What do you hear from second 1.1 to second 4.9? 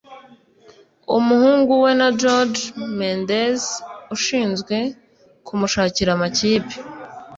umuhungu we na Jorge Mendes ushinzwe